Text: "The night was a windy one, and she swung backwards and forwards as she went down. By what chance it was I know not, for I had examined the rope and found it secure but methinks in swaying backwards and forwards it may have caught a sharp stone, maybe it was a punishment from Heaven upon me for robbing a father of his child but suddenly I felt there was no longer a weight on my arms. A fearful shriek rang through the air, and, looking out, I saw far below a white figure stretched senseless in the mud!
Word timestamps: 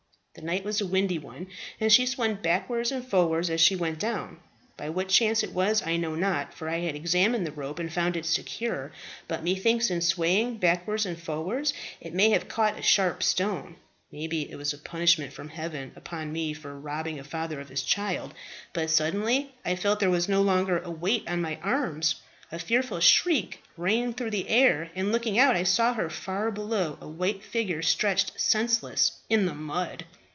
"The 0.33 0.41
night 0.47 0.63
was 0.63 0.79
a 0.79 0.87
windy 0.87 1.19
one, 1.19 1.47
and 1.77 1.91
she 1.91 2.05
swung 2.05 2.35
backwards 2.35 2.89
and 2.89 3.05
forwards 3.05 3.49
as 3.49 3.59
she 3.59 3.75
went 3.75 3.99
down. 3.99 4.39
By 4.77 4.87
what 4.89 5.09
chance 5.09 5.43
it 5.43 5.51
was 5.51 5.85
I 5.85 5.97
know 5.97 6.15
not, 6.15 6.53
for 6.53 6.69
I 6.69 6.79
had 6.79 6.95
examined 6.95 7.45
the 7.45 7.51
rope 7.51 7.79
and 7.79 7.91
found 7.91 8.15
it 8.15 8.25
secure 8.25 8.93
but 9.27 9.43
methinks 9.43 9.91
in 9.91 9.99
swaying 9.99 10.55
backwards 10.55 11.05
and 11.05 11.21
forwards 11.21 11.73
it 11.99 12.13
may 12.13 12.29
have 12.29 12.47
caught 12.47 12.79
a 12.79 12.81
sharp 12.81 13.21
stone, 13.23 13.75
maybe 14.09 14.49
it 14.49 14.55
was 14.55 14.71
a 14.71 14.77
punishment 14.77 15.33
from 15.33 15.49
Heaven 15.49 15.91
upon 15.97 16.31
me 16.31 16.53
for 16.53 16.79
robbing 16.79 17.19
a 17.19 17.25
father 17.25 17.59
of 17.59 17.67
his 17.67 17.83
child 17.83 18.33
but 18.71 18.89
suddenly 18.89 19.51
I 19.65 19.75
felt 19.75 19.99
there 19.99 20.09
was 20.09 20.29
no 20.29 20.41
longer 20.41 20.79
a 20.79 20.89
weight 20.89 21.27
on 21.27 21.41
my 21.41 21.59
arms. 21.61 22.15
A 22.53 22.57
fearful 22.59 23.01
shriek 23.01 23.61
rang 23.75 24.13
through 24.13 24.31
the 24.31 24.47
air, 24.47 24.91
and, 24.95 25.11
looking 25.11 25.37
out, 25.37 25.57
I 25.57 25.63
saw 25.63 26.07
far 26.07 26.51
below 26.51 26.97
a 27.01 27.07
white 27.07 27.43
figure 27.43 27.81
stretched 27.81 28.39
senseless 28.39 29.19
in 29.29 29.45
the 29.45 29.53
mud! 29.55 30.05